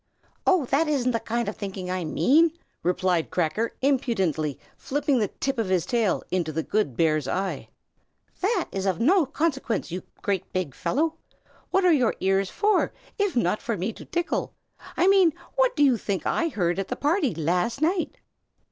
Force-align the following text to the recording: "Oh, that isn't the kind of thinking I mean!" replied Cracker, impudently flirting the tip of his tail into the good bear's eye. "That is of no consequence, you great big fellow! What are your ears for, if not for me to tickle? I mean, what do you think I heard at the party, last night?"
"Oh, 0.47 0.65
that 0.65 0.87
isn't 0.87 1.11
the 1.11 1.19
kind 1.19 1.47
of 1.47 1.55
thinking 1.55 1.91
I 1.91 2.05
mean!" 2.05 2.53
replied 2.81 3.29
Cracker, 3.29 3.75
impudently 3.83 4.57
flirting 4.75 5.19
the 5.19 5.27
tip 5.27 5.59
of 5.59 5.69
his 5.69 5.85
tail 5.85 6.23
into 6.31 6.51
the 6.51 6.63
good 6.63 6.97
bear's 6.97 7.27
eye. 7.27 7.69
"That 8.41 8.67
is 8.71 8.87
of 8.87 8.99
no 8.99 9.27
consequence, 9.27 9.91
you 9.91 10.01
great 10.23 10.51
big 10.53 10.73
fellow! 10.73 11.17
What 11.69 11.85
are 11.85 11.93
your 11.93 12.15
ears 12.19 12.49
for, 12.49 12.91
if 13.19 13.35
not 13.35 13.61
for 13.61 13.77
me 13.77 13.93
to 13.93 14.03
tickle? 14.03 14.55
I 14.97 15.07
mean, 15.07 15.33
what 15.55 15.75
do 15.75 15.83
you 15.83 15.97
think 15.97 16.25
I 16.25 16.47
heard 16.47 16.79
at 16.79 16.87
the 16.87 16.95
party, 16.95 17.35
last 17.35 17.79
night?" 17.79 18.17